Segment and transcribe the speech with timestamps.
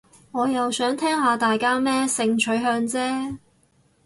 [0.31, 3.37] 我又想聽下大家咩性取向啫